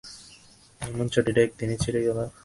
[0.81, 2.23] অমন চটিটা এক দিনেই ছিড়ে গেলো?